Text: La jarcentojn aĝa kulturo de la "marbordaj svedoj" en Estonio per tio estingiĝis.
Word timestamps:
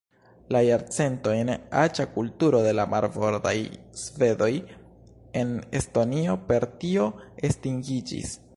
La 0.53 0.59
jarcentojn 0.67 1.51
aĝa 1.81 2.05
kulturo 2.15 2.61
de 2.67 2.71
la 2.77 2.85
"marbordaj 2.93 3.53
svedoj" 4.05 4.49
en 5.43 5.53
Estonio 5.81 6.39
per 6.49 6.67
tio 6.85 7.07
estingiĝis. 7.51 8.37